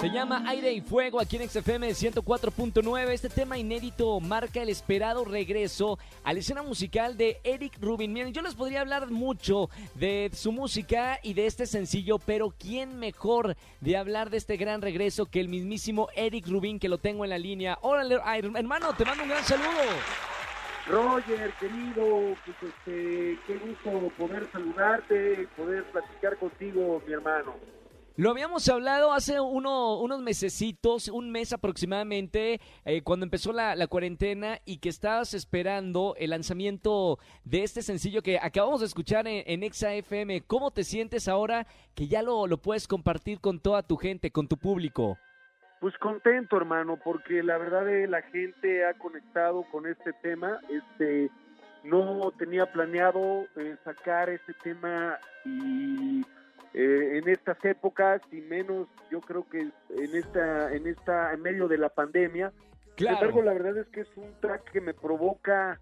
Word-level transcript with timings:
Se 0.00 0.10
llama 0.10 0.44
Aire 0.46 0.72
y 0.72 0.80
Fuego 0.80 1.18
aquí 1.20 1.36
en 1.36 1.48
XFM 1.48 1.90
104.9. 1.90 3.08
Este 3.08 3.28
tema 3.28 3.58
inédito 3.58 4.20
marca 4.20 4.62
el 4.62 4.68
esperado 4.68 5.24
regreso 5.24 5.98
a 6.22 6.32
la 6.32 6.38
escena 6.38 6.62
musical 6.62 7.16
de 7.16 7.40
Eric 7.42 7.78
Rubin. 7.80 8.12
Miren, 8.12 8.32
yo 8.32 8.40
les 8.40 8.54
podría 8.54 8.82
hablar 8.82 9.10
mucho 9.10 9.68
de 9.96 10.30
su 10.32 10.52
música 10.52 11.18
y 11.24 11.34
de 11.34 11.46
este 11.46 11.66
sencillo, 11.66 12.20
pero 12.20 12.54
¿quién 12.56 13.00
mejor 13.00 13.56
de 13.80 13.96
hablar 13.96 14.30
de 14.30 14.36
este 14.36 14.56
gran 14.56 14.82
regreso 14.82 15.26
que 15.26 15.40
el 15.40 15.48
mismísimo 15.48 16.08
Eric 16.14 16.46
Rubin 16.46 16.78
que 16.78 16.88
lo 16.88 16.98
tengo 16.98 17.24
en 17.24 17.30
la 17.30 17.38
línea? 17.38 17.76
Órale, 17.82 18.20
hermano, 18.54 18.94
te 18.94 19.04
mando 19.04 19.24
un 19.24 19.30
gran 19.30 19.42
saludo. 19.42 19.66
Roger, 20.86 21.52
querido, 21.58 22.36
pues 22.44 22.72
este, 22.72 23.36
qué 23.48 23.58
gusto 23.58 24.12
poder 24.16 24.48
saludarte, 24.52 25.48
poder 25.56 25.82
platicar 25.90 26.36
contigo, 26.38 27.02
mi 27.04 27.14
hermano. 27.14 27.56
Lo 28.18 28.30
habíamos 28.32 28.68
hablado 28.68 29.12
hace 29.12 29.40
uno, 29.40 30.00
unos 30.00 30.20
mesecitos, 30.22 31.06
un 31.06 31.30
mes 31.30 31.52
aproximadamente, 31.52 32.60
eh, 32.84 33.02
cuando 33.04 33.24
empezó 33.24 33.52
la, 33.52 33.76
la, 33.76 33.86
cuarentena 33.86 34.58
y 34.64 34.78
que 34.78 34.88
estabas 34.88 35.34
esperando 35.34 36.16
el 36.18 36.30
lanzamiento 36.30 37.20
de 37.44 37.62
este 37.62 37.80
sencillo 37.80 38.20
que 38.20 38.40
acabamos 38.42 38.80
de 38.80 38.86
escuchar 38.86 39.28
en, 39.28 39.44
en 39.46 39.62
Exa 39.62 39.94
FM. 39.94 40.40
¿Cómo 40.48 40.72
te 40.72 40.82
sientes 40.82 41.28
ahora 41.28 41.68
que 41.94 42.08
ya 42.08 42.22
lo, 42.22 42.48
lo 42.48 42.58
puedes 42.58 42.88
compartir 42.88 43.38
con 43.40 43.60
toda 43.60 43.84
tu 43.84 43.96
gente, 43.96 44.32
con 44.32 44.48
tu 44.48 44.56
público? 44.56 45.16
Pues 45.80 45.96
contento, 45.98 46.56
hermano, 46.56 46.98
porque 47.04 47.40
la 47.44 47.56
verdad 47.56 47.88
es 47.88 48.10
la 48.10 48.22
gente 48.22 48.84
ha 48.84 48.94
conectado 48.94 49.64
con 49.70 49.86
este 49.86 50.12
tema. 50.14 50.58
Este, 50.68 51.30
no 51.84 52.32
tenía 52.36 52.66
planeado 52.66 53.46
eh, 53.54 53.76
sacar 53.84 54.28
este 54.28 54.54
tema 54.54 55.16
y 55.44 56.24
eh, 56.74 57.18
en 57.18 57.28
estas 57.28 57.62
épocas 57.64 58.20
y 58.30 58.40
menos, 58.40 58.88
yo 59.10 59.20
creo 59.20 59.48
que 59.48 59.60
en 59.60 60.14
esta, 60.14 60.72
en 60.74 60.86
esta, 60.86 61.32
en 61.32 61.40
medio 61.40 61.66
de 61.66 61.78
la 61.78 61.88
pandemia. 61.88 62.52
Claro. 62.96 63.16
Sin 63.16 63.28
embargo, 63.28 63.42
la 63.42 63.52
verdad 63.54 63.78
es 63.78 63.88
que 63.88 64.00
es 64.00 64.16
un 64.16 64.32
track 64.40 64.70
que 64.70 64.80
me 64.80 64.92
provoca, 64.92 65.80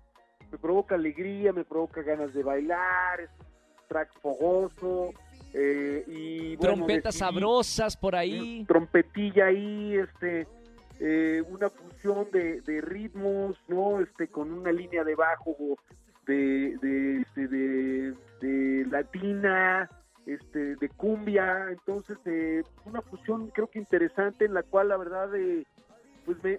me 0.51 0.59
provoca 0.59 0.95
alegría, 0.95 1.53
me 1.53 1.65
provoca 1.65 2.03
ganas 2.03 2.33
de 2.35 2.43
bailar, 2.43 3.21
es 3.21 3.31
un 3.41 3.89
track 3.89 4.21
fogoso. 4.21 5.11
Eh, 5.53 6.05
y 6.07 6.57
bueno, 6.57 6.75
trompetas 6.75 7.15
decidí, 7.15 7.19
sabrosas 7.19 7.97
por 7.97 8.15
ahí 8.15 8.65
trompetilla 8.67 9.47
ahí 9.47 9.97
este 9.97 10.47
eh, 10.99 11.43
una 11.49 11.71
fusión 11.71 12.29
de, 12.31 12.61
de, 12.63 12.81
ritmos 12.83 13.57
no 13.69 14.01
este 14.01 14.29
con 14.29 14.53
una 14.53 14.73
línea 14.73 15.03
de 15.05 15.15
bajo 15.15 15.57
de 16.27 16.77
de, 16.83 17.23
este, 17.23 17.49
de, 17.49 18.15
de 18.41 18.87
latina 18.91 19.89
este 20.27 20.77
de 20.77 20.89
cumbia 20.89 21.69
entonces 21.71 22.19
eh, 22.25 22.63
una 22.85 23.01
fusión 23.01 23.49
creo 23.49 23.69
que 23.69 23.79
interesante 23.79 24.45
en 24.45 24.55
la 24.55 24.63
cual 24.63 24.89
la 24.89 24.97
verdad 24.97 25.35
eh, 25.37 25.65
pues 26.25 26.43
me, 26.43 26.59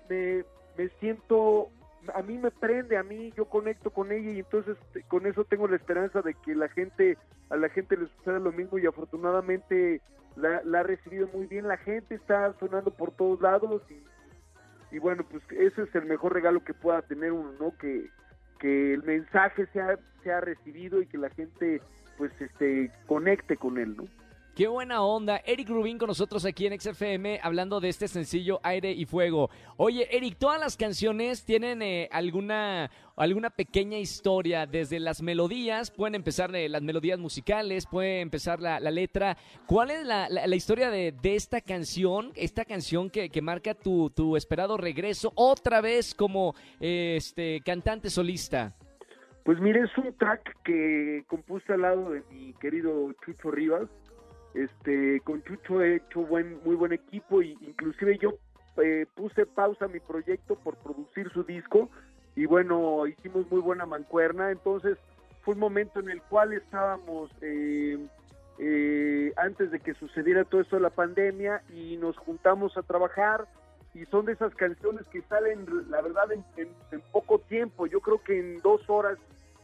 me, 0.78 0.90
siento 1.00 1.70
a 2.14 2.22
mí 2.22 2.38
me 2.38 2.52
prende, 2.52 2.98
a 2.98 3.04
mí 3.04 3.34
yo 3.36 3.46
conecto 3.46 3.92
con 3.92 4.12
ella 4.12 4.32
y 4.32 4.40
entonces 4.40 4.78
con 5.10 5.26
eso 5.26 5.44
tengo 5.44 5.68
la 5.68 5.76
esperanza 5.76 6.22
de 6.22 6.34
que 6.36 6.56
la 6.56 6.70
gente, 6.70 7.18
a 7.50 7.58
la 7.58 7.68
gente 7.70 7.98
le 7.98 8.08
suceda 8.08 8.40
lo 8.40 8.54
mismo 8.54 8.78
y 8.78 8.86
afortunadamente 8.86 10.02
la, 10.38 10.62
ha 10.80 10.84
recibido 10.84 11.28
muy 11.34 11.48
bien, 11.48 11.68
la 11.68 11.78
gente 11.78 12.16
está 12.16 12.54
sonando 12.60 12.92
por 12.92 13.12
todos 13.12 13.42
lados 13.42 13.82
y, 13.90 14.96
y, 14.96 15.00
bueno, 15.00 15.26
pues 15.30 15.44
ese 15.52 15.84
es 15.84 15.96
el 15.96 16.06
mejor 16.06 16.34
regalo 16.34 16.64
que 16.64 16.74
pueda 16.74 17.02
tener 17.02 17.34
uno, 17.34 17.52
¿no? 17.60 17.78
Que, 17.78 18.10
que 18.60 18.94
el 18.94 19.04
mensaje 19.04 19.66
sea, 19.68 19.98
sea 20.24 20.40
recibido 20.40 21.02
y 21.02 21.08
que 21.08 21.18
la 21.18 21.30
gente 21.30 21.82
pues 22.18 22.32
este 22.42 22.92
conecte 23.06 23.58
con 23.58 23.78
él, 23.78 23.96
¿no? 23.96 24.06
Qué 24.58 24.68
buena 24.68 25.04
onda. 25.04 25.40
Eric 25.46 25.70
Rubin 25.70 26.00
con 26.00 26.08
nosotros 26.08 26.44
aquí 26.44 26.66
en 26.66 26.82
XFM 26.82 27.40
hablando 27.44 27.80
de 27.80 27.90
este 27.90 28.08
sencillo 28.08 28.60
Aire 28.64 28.92
y 28.92 29.06
Fuego. 29.06 29.52
Oye, 29.76 30.08
Eric, 30.10 30.38
todas 30.40 30.60
las 30.60 30.76
canciones 30.76 31.46
tienen 31.46 31.84
eh, 31.84 32.10
alguna, 32.12 32.90
alguna 33.16 33.52
pequeña 33.52 34.00
historia, 34.00 34.66
desde 34.66 35.00
las 35.00 35.22
melodías, 35.22 35.92
pueden 35.92 36.16
empezar 36.16 36.56
eh, 36.56 36.70
las 36.70 36.82
melodías 36.82 37.20
musicales, 37.20 37.86
puede 37.86 38.22
empezar 38.22 38.60
la, 38.60 38.80
la 38.80 38.90
letra. 38.90 39.38
¿Cuál 39.68 39.92
es 39.92 40.04
la, 40.04 40.28
la, 40.28 40.48
la 40.48 40.56
historia 40.56 40.90
de, 40.90 41.12
de, 41.12 41.36
esta 41.36 41.62
canción? 41.62 42.32
Esta 42.34 42.66
canción 42.66 43.12
que, 43.12 43.30
que 43.30 43.44
marca 43.44 43.76
tu, 43.76 44.10
tu, 44.10 44.36
esperado 44.36 44.76
regreso 44.76 45.32
otra 45.36 45.82
vez 45.82 46.16
como 46.16 46.56
eh, 46.80 47.14
este 47.16 47.62
cantante 47.64 48.10
solista. 48.10 48.76
Pues 49.48 49.62
mire, 49.62 49.80
es 49.80 49.98
un 49.98 50.12
track 50.18 50.58
que 50.66 51.24
compuse 51.30 51.72
al 51.72 51.84
lado 51.84 52.10
de 52.10 52.22
mi 52.30 52.54
querido 52.56 53.14
Chucho 53.24 53.50
Rivas. 53.50 53.88
Este 54.54 55.22
con 55.22 55.42
Chucho 55.44 55.82
he 55.82 55.96
hecho 55.96 56.20
buen 56.20 56.62
muy 56.66 56.76
buen 56.76 56.92
equipo 56.92 57.42
y 57.42 57.58
inclusive 57.62 58.18
yo 58.18 58.34
eh, 58.84 59.06
puse 59.16 59.46
pausa 59.46 59.86
a 59.86 59.88
mi 59.88 60.02
proyecto 60.02 60.56
por 60.56 60.76
producir 60.76 61.32
su 61.32 61.46
disco 61.46 61.90
y 62.36 62.46
bueno 62.46 63.08
hicimos 63.08 63.50
muy 63.50 63.62
buena 63.62 63.86
mancuerna. 63.86 64.52
Entonces 64.52 64.98
fue 65.44 65.54
un 65.54 65.62
momento 65.62 66.02
en 66.02 66.10
el 66.10 66.22
cual 66.24 66.52
estábamos 66.52 67.32
eh, 67.40 68.06
eh, 68.60 69.32
antes 69.38 69.72
de 69.72 69.80
que 69.80 69.94
sucediera 69.94 70.44
todo 70.44 70.60
esto 70.60 70.76
de 70.76 70.82
la 70.82 70.90
pandemia 70.90 71.64
y 71.74 71.96
nos 71.96 72.18
juntamos 72.18 72.76
a 72.76 72.84
trabajar 72.84 73.48
y 73.94 74.04
son 74.08 74.26
de 74.26 74.34
esas 74.34 74.54
canciones 74.56 75.08
que 75.08 75.22
salen 75.22 75.66
la 75.90 76.02
verdad 76.02 76.34
en, 76.34 76.44
en, 76.58 76.68
en 76.92 77.02
poco 77.14 77.40
tiempo. 77.40 77.88
Yo 77.88 78.02
creo 78.02 78.22
que 78.22 78.38
en 78.38 78.60
dos 78.60 78.82
horas 78.90 79.18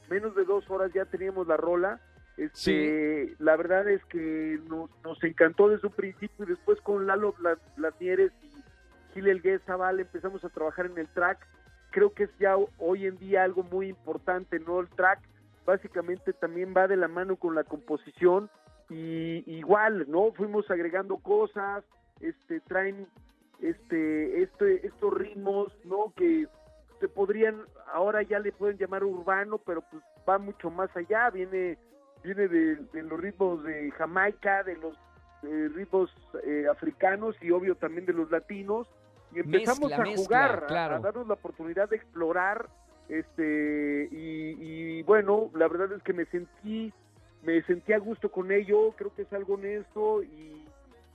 menos 0.09 0.35
de 0.35 0.45
dos 0.45 0.69
horas 0.69 0.91
ya 0.93 1.05
teníamos 1.05 1.47
la 1.47 1.57
rola 1.57 1.99
este, 2.37 3.27
sí. 3.27 3.35
La 3.39 3.55
verdad 3.55 3.87
es 3.87 4.03
que 4.05 4.59
nos, 4.67 4.89
nos, 5.03 5.23
encantó 5.23 5.69
desde 5.69 5.87
un 5.87 5.93
principio 5.93 6.45
y 6.45 6.49
después 6.49 6.81
con 6.81 7.05
Lalo 7.05 7.35
Blasnieres 7.77 8.31
y 8.41 9.13
Gil 9.13 9.27
Elguez 9.27 9.61
Zaval 9.65 9.99
empezamos 9.99 10.43
a 10.43 10.49
trabajar 10.49 10.87
en 10.87 10.97
el 10.97 11.07
track. 11.09 11.47
Creo 11.91 12.13
que 12.13 12.23
es 12.23 12.37
ya 12.39 12.55
hoy 12.79 13.05
en 13.05 13.17
día 13.17 13.43
algo 13.43 13.63
muy 13.63 13.87
importante, 13.87 14.59
¿no? 14.59 14.79
El 14.79 14.89
track 14.89 15.19
básicamente 15.65 16.33
también 16.33 16.73
va 16.75 16.87
de 16.87 16.97
la 16.97 17.07
mano 17.07 17.35
con 17.35 17.53
la 17.53 17.63
composición 17.63 18.49
y 18.89 19.43
igual, 19.45 20.07
¿no? 20.09 20.31
Fuimos 20.31 20.69
agregando 20.71 21.17
cosas, 21.17 21.83
este, 22.19 22.59
traen 22.61 23.07
este, 23.61 24.41
este, 24.41 24.87
estos 24.87 25.13
ritmos, 25.13 25.71
¿no? 25.85 26.11
Que 26.15 26.47
se 26.99 27.07
podrían, 27.07 27.63
ahora 27.91 28.21
ya 28.23 28.39
le 28.39 28.51
pueden 28.51 28.77
llamar 28.77 29.03
urbano, 29.03 29.57
pero 29.57 29.81
pues 29.81 30.03
va 30.27 30.37
mucho 30.37 30.69
más 30.69 30.95
allá, 30.95 31.29
viene 31.29 31.77
viene 32.23 32.47
de, 32.47 32.75
de, 32.75 33.03
los 33.03 33.19
ritmos 33.19 33.63
de 33.63 33.91
Jamaica, 33.91 34.63
de 34.63 34.77
los 34.77 34.95
eh, 35.43 35.69
ritmos 35.75 36.09
eh, 36.45 36.65
africanos 36.71 37.35
y 37.41 37.51
obvio 37.51 37.75
también 37.75 38.05
de 38.05 38.13
los 38.13 38.31
latinos 38.31 38.87
y 39.33 39.39
empezamos 39.39 39.89
mezcla, 39.89 40.03
a 40.03 40.15
jugar, 40.15 40.51
mezcla, 40.51 40.67
claro. 40.67 40.95
a, 40.95 40.97
a, 40.97 41.01
darnos 41.01 41.27
la 41.27 41.33
oportunidad 41.33 41.89
de 41.89 41.97
explorar 41.97 42.69
este 43.09 44.07
y, 44.09 44.99
y, 44.99 45.03
bueno, 45.03 45.49
la 45.53 45.67
verdad 45.67 45.91
es 45.91 46.01
que 46.03 46.13
me 46.13 46.25
sentí 46.25 46.93
me 47.41 47.61
sentí 47.63 47.91
a 47.91 47.99
gusto 47.99 48.31
con 48.31 48.51
ello, 48.51 48.93
creo 48.95 49.13
que 49.13 49.23
es 49.23 49.33
algo 49.33 49.55
honesto 49.55 50.23
y 50.23 50.65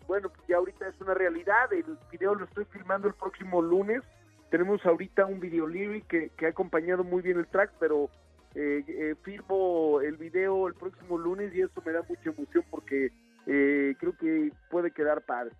bueno, 0.06 0.30
pues 0.30 0.46
ya 0.46 0.56
ahorita 0.56 0.88
es 0.88 1.00
una 1.00 1.14
realidad, 1.14 1.72
el 1.72 1.98
video 2.10 2.34
lo 2.34 2.44
estoy 2.44 2.64
filmando 2.66 3.08
el 3.08 3.14
próximo 3.14 3.62
lunes, 3.62 4.02
tenemos 4.50 4.84
ahorita 4.84 5.26
un 5.26 5.40
video 5.40 5.66
lyric 5.66 6.06
que, 6.06 6.30
que 6.36 6.46
ha 6.46 6.50
acompañado 6.50 7.04
muy 7.04 7.22
bien 7.22 7.38
el 7.38 7.46
track, 7.46 7.72
pero 7.78 8.10
eh, 8.54 8.84
eh, 8.88 9.14
firmo 9.22 10.00
el 10.00 10.16
video 10.16 10.68
el 10.68 10.74
próximo 10.74 11.18
lunes 11.18 11.54
y 11.54 11.60
esto 11.60 11.82
me 11.84 11.92
da 11.92 12.02
mucha 12.08 12.30
emoción 12.30 12.64
porque 12.70 13.12
eh, 13.46 13.94
creo 13.98 14.16
que 14.18 14.50
puede 14.70 14.90
quedar 14.90 15.24
padre. 15.24 15.54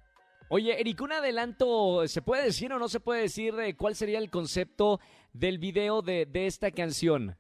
Oye, 0.51 0.81
Eric, 0.81 1.01
un 1.03 1.13
adelanto, 1.13 2.07
¿se 2.07 2.23
puede 2.23 2.45
decir 2.45 2.73
o 2.73 2.79
no 2.79 2.89
se 2.89 3.01
puede 3.01 3.23
decir 3.23 3.55
de 3.55 3.77
cuál 3.77 3.95
sería 3.95 4.19
el 4.19 4.31
concepto 4.31 4.99
del 5.35 5.59
video 5.59 6.01
de, 6.01 6.25
de 6.25 6.47
esta 6.47 6.71
canción? 6.71 7.37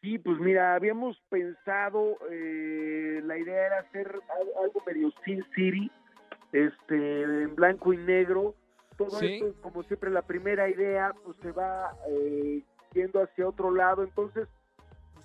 Sí, 0.00 0.18
pues 0.18 0.38
mira, 0.38 0.74
habíamos 0.74 1.18
pensado, 1.30 2.18
eh, 2.30 3.20
la 3.24 3.38
idea 3.38 3.66
era 3.66 3.78
hacer 3.80 4.20
algo 4.62 4.82
medio 4.86 5.10
Sin 5.24 5.42
City, 5.54 5.90
este, 6.52 7.22
en 7.22 7.54
blanco 7.56 7.92
y 7.92 7.96
negro. 7.96 8.54
Todo 8.96 9.18
¿Sí? 9.18 9.26
esto, 9.26 9.54
como 9.60 9.82
siempre, 9.82 10.10
la 10.10 10.22
primera 10.22 10.68
idea, 10.68 11.12
pues 11.24 11.36
se 11.42 11.52
va 11.52 11.94
eh, 12.08 12.62
yendo 12.92 13.22
hacia 13.22 13.48
otro 13.48 13.70
lado, 13.72 14.02
entonces 14.04 14.48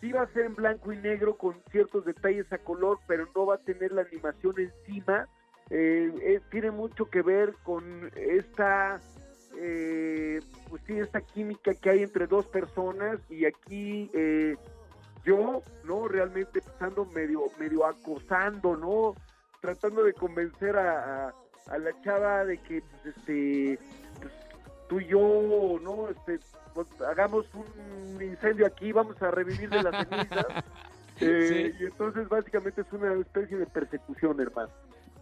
sí 0.02 0.12
va 0.12 0.24
a 0.24 0.34
ser 0.34 0.46
en 0.46 0.56
blanco 0.56 0.92
y 0.92 0.98
negro 0.98 1.36
con 1.38 1.56
ciertos 1.72 2.06
detalles 2.06 2.52
a 2.52 2.58
color, 2.58 3.00
pero 3.08 3.28
no 3.36 3.46
va 3.46 3.56
a 3.56 3.60
tener 3.60 3.92
la 3.92 4.02
animación 4.02 4.56
encima 4.60 5.28
eh, 5.70 6.12
eh, 6.24 6.42
tiene 6.50 6.72
mucho 6.72 7.06
que 7.06 7.22
ver 7.22 7.54
con 7.64 8.10
esta, 8.16 9.00
eh, 9.56 10.40
pues 10.68 10.82
sí, 10.88 10.98
esta 10.98 11.22
química 11.22 11.76
que 11.76 11.92
hay 11.92 12.04
entre 12.04 12.26
dos 12.26 12.48
personas 12.48 13.20
y 13.30 13.46
aquí 13.46 14.10
eh, 14.16 14.56
yo, 15.24 15.62
¿no? 15.84 16.08
Realmente 16.08 16.60
estando 16.60 17.06
medio, 17.06 17.44
medio 17.60 17.86
acosando, 17.86 18.76
¿no? 18.76 19.14
Tratando 19.62 20.04
de 20.04 20.14
convencer 20.14 20.76
a, 20.76 21.28
a- 21.28 21.34
a 21.68 21.78
la 21.78 21.92
chava 22.02 22.46
de 22.46 22.58
que, 22.60 22.82
pues, 22.82 23.16
este, 23.16 23.80
pues, 24.20 24.34
tú 24.88 25.00
y 25.00 25.08
yo, 25.08 25.78
¿no? 25.82 26.10
Este, 26.10 26.40
pues, 26.74 26.88
hagamos 27.02 27.46
un 27.54 28.22
incendio 28.22 28.66
aquí, 28.66 28.92
vamos 28.92 29.22
a 29.22 29.32
revivir 29.32 29.70
de 29.70 29.84
las 29.84 30.08
cenizas. 30.08 30.46
Eh, 31.22 31.76
Y 31.78 31.84
entonces 31.84 32.30
básicamente 32.30 32.80
es 32.80 32.88
una 32.94 33.14
especie 33.16 33.58
de 33.58 33.66
persecución, 33.66 34.40
hermano. 34.40 34.70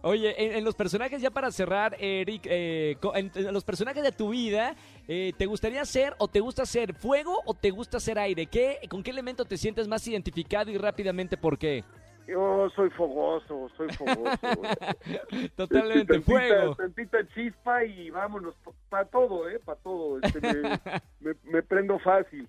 Oye, 0.02 0.32
en, 0.44 0.52
en 0.52 0.64
los 0.64 0.76
personajes, 0.76 1.20
ya 1.20 1.32
para 1.32 1.50
cerrar, 1.50 1.96
Eric, 1.98 2.42
eh, 2.44 2.96
en 3.14 3.52
los 3.52 3.64
personajes 3.64 4.04
de 4.04 4.12
tu 4.12 4.28
vida, 4.28 4.76
eh, 5.08 5.32
¿te 5.36 5.46
gustaría 5.46 5.84
ser 5.84 6.14
o 6.18 6.28
te 6.28 6.38
gusta 6.38 6.64
ser 6.66 6.94
fuego 6.94 7.42
o 7.46 7.54
te 7.54 7.70
gusta 7.72 7.98
ser 7.98 8.20
aire? 8.20 8.46
¿Qué, 8.46 8.78
¿Con 8.88 9.02
qué 9.02 9.10
elemento 9.10 9.44
te 9.44 9.56
sientes 9.56 9.88
más 9.88 10.06
identificado 10.06 10.70
y 10.70 10.78
rápidamente 10.78 11.36
por 11.36 11.58
qué? 11.58 11.82
Yo 12.28 12.68
soy 12.76 12.90
fogoso, 12.90 13.68
soy 13.76 13.88
fogoso. 13.94 14.38
Totalmente, 15.56 16.00
Este, 16.00 16.14
tantita- 16.14 16.24
fuego. 16.24 16.74
Tantita 16.76 17.18
chispa 17.34 17.84
y 17.84 18.10
vámonos, 18.10 18.54
para 18.90 19.06
todo, 19.06 19.48
¿eh? 19.48 19.58
Para 19.64 19.78
todo. 19.80 20.18
Este, 20.20 20.40
me, 20.40 20.52
me- 21.20 21.34
me 21.44 21.62
prendo 21.62 21.98
fácil. 21.98 22.46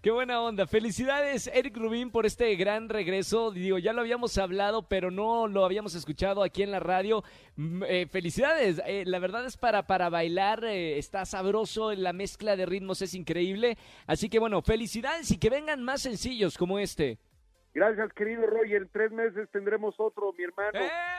Qué 0.00 0.10
buena 0.10 0.40
onda. 0.40 0.66
Felicidades, 0.66 1.46
Eric 1.52 1.76
Rubín, 1.76 2.10
por 2.10 2.24
este 2.24 2.56
gran 2.56 2.88
regreso. 2.88 3.50
Digo, 3.50 3.76
ya 3.76 3.92
lo 3.92 4.00
habíamos 4.00 4.38
hablado, 4.38 4.88
pero 4.88 5.10
no 5.10 5.46
lo 5.46 5.66
habíamos 5.66 5.94
escuchado 5.94 6.42
aquí 6.42 6.62
en 6.62 6.70
la 6.70 6.80
radio. 6.80 7.22
Eh, 7.86 8.06
felicidades. 8.10 8.80
Eh, 8.86 9.04
la 9.06 9.18
verdad 9.18 9.44
es 9.44 9.58
para, 9.58 9.86
para 9.86 10.08
bailar. 10.08 10.64
eh, 10.64 10.96
está 10.96 11.26
sabroso. 11.26 11.92
La 11.92 12.14
mezcla 12.14 12.56
de 12.56 12.64
ritmos 12.64 13.02
es 13.02 13.12
increíble. 13.12 13.76
Así 14.06 14.30
que 14.30 14.38
bueno, 14.38 14.62
felicidades 14.62 15.30
y 15.30 15.36
que 15.36 15.50
vengan 15.50 15.82
más 15.84 16.00
sencillos 16.00 16.56
como 16.56 16.78
este. 16.78 17.18
Gracias, 17.78 18.12
querido 18.12 18.44
Roger. 18.44 18.82
En 18.82 18.88
tres 18.88 19.12
meses 19.12 19.48
tendremos 19.52 19.94
otro, 19.98 20.32
mi 20.36 20.42
hermano. 20.42 20.72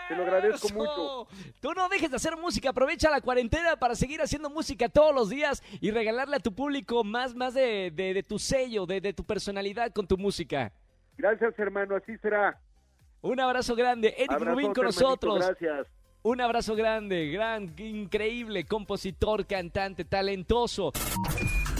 Te 0.10 0.16
lo 0.16 0.24
agradezco 0.24 0.68
mucho. 0.74 1.28
Tú 1.62 1.72
no 1.74 1.88
dejes 1.88 2.10
de 2.10 2.18
hacer 2.18 2.36
música, 2.36 2.72
aprovecha 2.72 3.10
la 3.10 3.22
cuarentena 3.22 3.78
para 3.78 3.96
seguir 3.96 4.22
haciendo 4.22 4.50
música 4.50 4.90
todos 4.90 5.16
los 5.16 5.30
días 5.30 5.64
y 5.80 5.92
regalarle 5.92 6.36
a 6.36 6.40
tu 6.40 6.52
público 6.54 7.06
más, 7.06 7.34
más 7.34 7.54
de, 7.54 7.92
de- 7.96 8.14
de 8.14 8.24
tu 8.24 8.38
sello, 8.40 8.86
de, 8.86 9.00
de 9.00 9.14
tu 9.14 9.24
personalidad 9.24 9.94
con 9.94 10.06
tu 10.06 10.18
música. 10.18 10.74
Gracias, 11.18 11.58
hermano. 11.58 11.96
Así 11.96 12.18
será. 12.18 12.60
Un 13.22 13.40
abrazo 13.40 13.74
grande, 13.76 14.14
Eric 14.18 14.40
Rubín 14.42 14.74
con 14.74 14.84
nosotros. 14.86 15.38
Gracias. 15.46 15.88
Un 16.24 16.42
abrazo 16.42 16.76
grande, 16.76 17.28
gran, 17.32 17.74
increíble 17.78 18.66
compositor, 18.66 19.46
cantante, 19.48 20.04
talentoso. 20.04 20.92